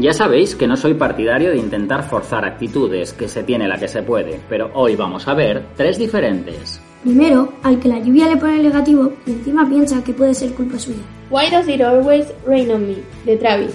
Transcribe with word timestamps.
Ya 0.00 0.14
sabéis 0.14 0.54
que 0.54 0.66
no 0.66 0.78
soy 0.78 0.94
partidario 0.94 1.50
de 1.50 1.58
intentar 1.58 2.08
forzar 2.08 2.46
actitudes, 2.46 3.12
que 3.12 3.28
se 3.28 3.42
tiene 3.42 3.68
la 3.68 3.76
que 3.76 3.86
se 3.86 4.02
puede, 4.02 4.40
pero 4.48 4.70
hoy 4.72 4.96
vamos 4.96 5.28
a 5.28 5.34
ver 5.34 5.62
tres 5.76 5.98
diferentes. 5.98 6.80
Primero, 7.02 7.52
al 7.62 7.78
que 7.78 7.88
la 7.88 7.98
lluvia 7.98 8.26
le 8.26 8.38
pone 8.38 8.62
negativo 8.62 9.12
y 9.26 9.32
encima 9.32 9.68
piensa 9.68 10.02
que 10.02 10.14
puede 10.14 10.32
ser 10.32 10.54
culpa 10.54 10.78
suya. 10.78 11.02
Why 11.28 11.50
Does 11.50 11.68
It 11.68 11.82
Always 11.82 12.32
Rain 12.46 12.70
on 12.70 12.88
Me, 12.88 12.96
de 13.26 13.36
Travis. 13.36 13.74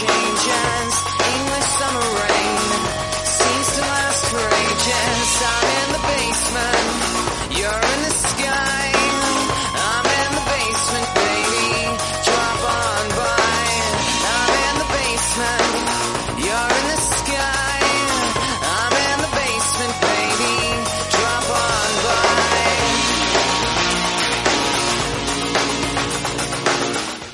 change. 0.00 0.29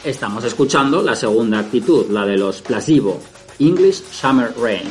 Estamos 0.07 0.45
escuchando 0.45 1.03
la 1.03 1.17
segunda 1.17 1.59
actitud, 1.59 2.09
la 2.11 2.25
de 2.25 2.39
los 2.39 2.63
placebo, 2.63 3.21
English 3.59 4.05
Summer 4.13 4.55
Rain. 4.57 4.85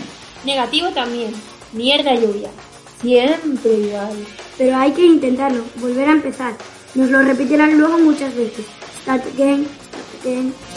Negativo 0.44 0.90
también. 0.90 1.34
Mierda 1.72 2.16
lluvia. 2.16 2.50
Siempre 3.00 3.76
igual. 3.76 4.26
Pero 4.58 4.76
hay 4.76 4.92
que 4.92 5.06
intentarlo, 5.06 5.64
volver 5.80 6.10
a 6.10 6.12
empezar. 6.12 6.58
Nos 6.96 7.10
lo 7.10 7.22
repetirán 7.22 7.78
luego 7.78 7.98
muchas 8.00 8.36
veces. 8.36 8.66
Start 9.04 9.24
again, 9.34 9.66
start. 10.20 10.75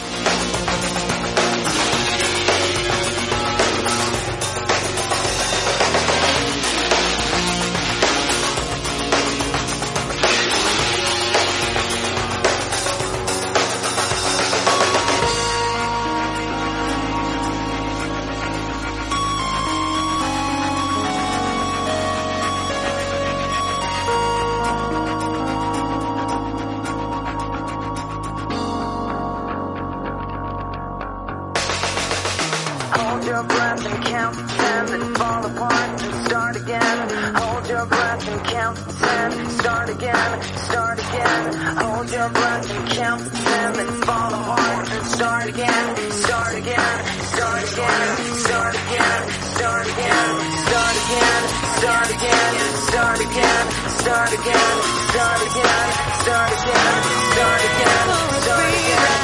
Your 33.29 33.45
breath 33.45 33.85
and 33.85 34.05
count 34.05 34.37
ten, 34.37 34.87
then 34.87 35.15
fall 35.15 35.45
apart 35.45 36.03
and 36.03 36.27
start 36.27 36.57
again. 36.57 36.99
Hold 37.37 37.69
your 37.69 37.85
breath 37.85 38.29
and 38.29 38.43
count 38.45 38.77
ten, 39.03 39.31
start 39.61 39.89
again, 39.91 40.43
start 40.69 40.99
again. 40.99 41.43
Hold 41.77 42.11
your 42.11 42.29
breath 42.31 42.71
and 42.71 42.89
count 42.89 43.23
ten, 43.45 43.73
then 43.75 43.93
fall 44.09 44.33
apart 44.33 44.89
and 44.97 45.07
start 45.07 45.47
again, 45.47 45.87
start 46.25 46.55
again, 46.57 46.97
start 47.37 47.63
again, 47.71 48.17
start 48.49 48.75
again, 48.81 49.23
start 49.57 49.87
again, 49.93 50.25
start 50.49 50.71
again, 50.73 51.39
start 51.77 52.09
again, 52.17 52.55
start 52.89 53.21
again, 53.21 53.67
start 54.01 54.33
again, 54.39 54.73
start 55.13 55.43
again, 55.49 55.83
start 56.25 56.53
again, 56.57 57.03
start 57.37 57.61
again, 57.69 58.07
start 58.41 58.73
again, 58.73 59.18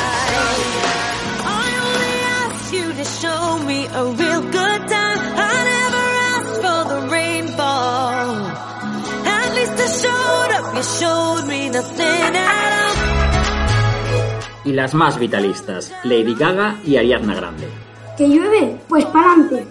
Y 14.65 14.73
las 14.73 14.95
más 14.95 15.19
vitalistas, 15.19 15.93
Lady 16.05 16.35
Gaga 16.35 16.79
y 16.85 16.97
Ariadna 16.97 17.35
Grande. 17.35 17.69
¿Que 18.17 18.29
llueve? 18.29 18.79
Pues 18.89 19.05
pa'lante. 19.07 19.67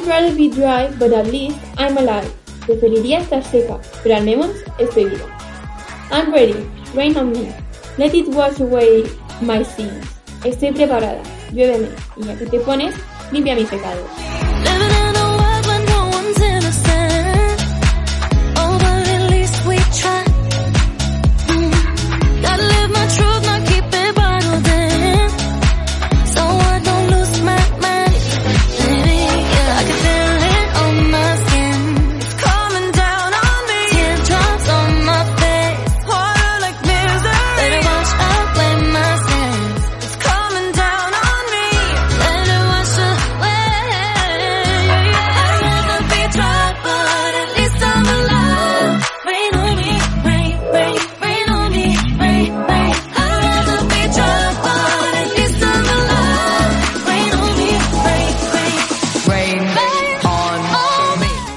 I'd 0.00 0.06
rather 0.06 0.34
be 0.34 0.48
dry, 0.48 0.90
but 0.98 1.12
at 1.12 1.26
least 1.26 1.58
I'm 1.76 1.98
alive. 1.98 2.32
Preferiría 2.66 3.20
estar 3.20 3.44
seca, 3.44 3.78
pero 4.02 4.16
al 4.16 4.24
menos 4.24 4.50
estoy 4.78 5.04
viva. 5.04 5.26
I'm 6.10 6.32
ready. 6.32 6.54
Rain 6.94 7.18
on 7.18 7.32
me. 7.32 7.52
Let 7.98 8.14
it 8.14 8.28
wash 8.28 8.60
away 8.60 9.04
my 9.42 9.62
sins. 9.62 10.06
Estoy 10.42 10.72
preparada. 10.72 11.20
Lluéveme. 11.52 11.88
Y 12.16 12.24
ya 12.24 12.38
que 12.38 12.46
te 12.46 12.60
pones, 12.60 12.94
limpia 13.30 13.54
mis 13.54 13.68
pecados. 13.68 14.08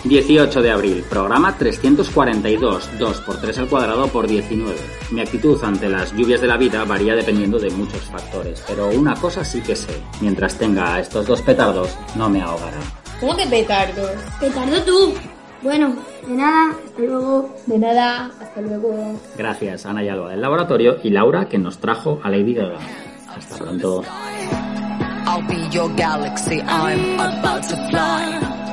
18 0.03 0.61
de 0.61 0.71
abril, 0.71 1.05
programa 1.09 1.55
342, 1.57 2.99
2 2.99 3.21
por 3.21 3.39
3 3.39 3.59
al 3.59 3.67
cuadrado 3.67 4.07
por 4.07 4.27
19. 4.27 4.75
Mi 5.11 5.21
actitud 5.21 5.63
ante 5.63 5.87
las 5.87 6.11
lluvias 6.13 6.41
de 6.41 6.47
la 6.47 6.57
vida 6.57 6.83
varía 6.83 7.15
dependiendo 7.15 7.57
de 7.57 7.69
muchos 7.69 8.01
factores, 8.01 8.61
pero 8.67 8.89
una 8.89 9.15
cosa 9.15 9.45
sí 9.45 9.61
que 9.61 9.77
sé, 9.77 10.01
mientras 10.19 10.57
tenga 10.57 10.95
a 10.95 10.99
estos 10.99 11.25
dos 11.25 11.41
petardos, 11.41 11.97
no 12.15 12.29
me 12.29 12.41
ahogará. 12.41 12.79
¿Cómo 13.21 13.37
que 13.37 13.47
petardos? 13.47 14.11
Petardo 14.41 14.83
tú. 14.83 15.13
Bueno, 15.61 15.95
de 16.27 16.33
nada, 16.33 16.71
hasta 16.85 17.01
luego. 17.01 17.55
De 17.65 17.77
nada, 17.79 18.31
hasta 18.41 18.59
luego. 18.59 19.19
Gracias 19.37 19.85
Ana 19.85 20.03
y 20.03 20.09
Alba 20.09 20.31
del 20.31 20.41
laboratorio 20.41 20.97
y 21.01 21.11
Laura 21.11 21.47
que 21.47 21.57
nos 21.57 21.77
trajo 21.77 22.19
a 22.21 22.29
Lady 22.29 22.53
Gaga. 22.55 22.79
Hasta 23.37 23.57
pronto. 23.57 24.03
I'll 25.25 25.47
be 25.47 25.69
your 25.71 25.89
galaxy, 25.95 26.59
I'm 26.59 27.17
about 27.17 27.63
to 27.69 27.77
fly. 27.89 28.72